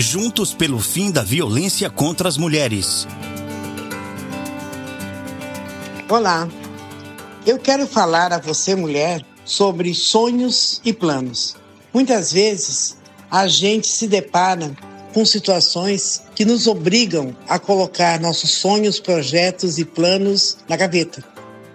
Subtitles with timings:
[0.00, 3.04] Juntos pelo fim da violência contra as mulheres.
[6.08, 6.48] Olá,
[7.44, 11.56] eu quero falar a você, mulher, sobre sonhos e planos.
[11.92, 12.96] Muitas vezes
[13.28, 14.70] a gente se depara
[15.12, 21.24] com situações que nos obrigam a colocar nossos sonhos, projetos e planos na gaveta.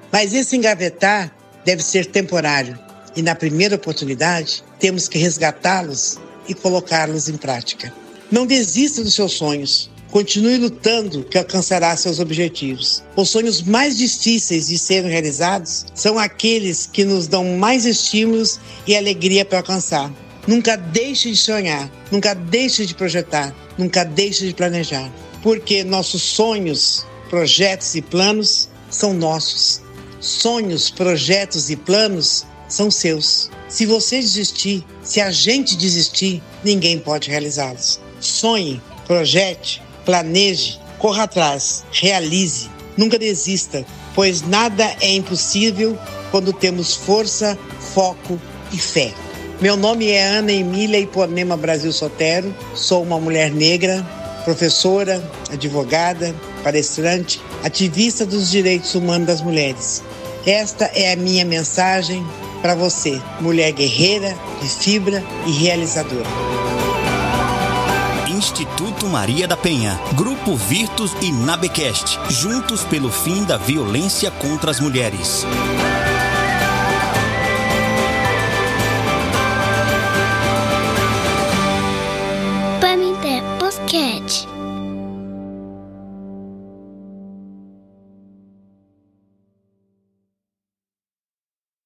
[0.09, 1.35] Mas esse engavetar
[1.65, 2.79] deve ser temporário
[3.17, 6.17] e, na primeira oportunidade, temos que resgatá-los
[6.47, 8.02] e colocá-los em prática.
[8.33, 9.91] Não desista dos seus sonhos.
[10.09, 13.03] Continue lutando que alcançará seus objetivos.
[13.15, 18.97] Os sonhos mais difíceis de serem realizados são aqueles que nos dão mais estímulos e
[18.97, 20.11] alegria para alcançar.
[20.47, 27.05] Nunca deixe de sonhar, nunca deixe de projetar, nunca deixe de planejar, porque nossos sonhos,
[27.29, 29.79] projetos e planos são nossos.
[30.19, 33.51] Sonhos, projetos e planos são seus.
[33.69, 38.01] Se você desistir, se a gente desistir, ninguém pode realizá-los.
[38.25, 42.69] Sonhe, projete, planeje, corra atrás, realize.
[42.95, 45.97] Nunca desista, pois nada é impossível
[46.31, 47.57] quando temos força,
[47.93, 48.39] foco
[48.71, 49.13] e fé.
[49.59, 54.05] Meu nome é Ana Emília Iponema Brasil Sotero, sou uma mulher negra,
[54.43, 60.03] professora, advogada, palestrante, ativista dos direitos humanos das mulheres.
[60.45, 62.25] Esta é a minha mensagem
[62.61, 66.52] para você, mulher guerreira, de fibra e realizadora.
[68.43, 74.81] Instituto Maria da Penha, Grupo Virtus e Nabecast, juntos pelo fim da violência contra as
[74.81, 75.45] mulheres.
[82.81, 84.52] Pamité Podcast.